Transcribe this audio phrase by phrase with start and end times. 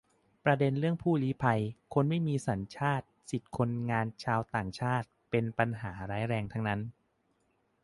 [0.45, 1.59] ประเด็นเรื่องผู้ลี้ภัย
[1.93, 6.79] คนไม่มีสัญชาติ สิทธิคนงานชาวต่างชาติ เป็นปัญหาร้ายแรงทั้งนั้น